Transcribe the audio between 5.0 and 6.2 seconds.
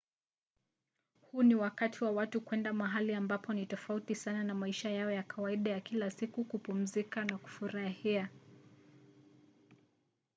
ya kawaida ya kila